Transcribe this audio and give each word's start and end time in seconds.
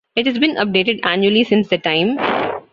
It 0.15 0.25
has 0.25 0.39
been 0.39 0.55
updated 0.55 1.05
annually 1.05 1.43
since 1.43 1.67
that 1.67 1.83
time. 1.83 2.17